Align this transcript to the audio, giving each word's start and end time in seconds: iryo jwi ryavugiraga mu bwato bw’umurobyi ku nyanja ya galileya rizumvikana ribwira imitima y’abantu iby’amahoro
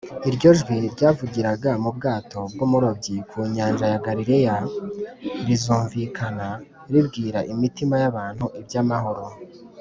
iryo 0.29 0.49
jwi 0.59 0.77
ryavugiraga 0.95 1.71
mu 1.83 1.89
bwato 1.97 2.39
bw’umurobyi 2.53 3.15
ku 3.29 3.37
nyanja 3.55 3.85
ya 3.91 3.99
galileya 4.05 4.57
rizumvikana 5.45 6.47
ribwira 6.91 7.39
imitima 7.53 7.95
y’abantu 8.03 8.45
iby’amahoro 8.61 9.25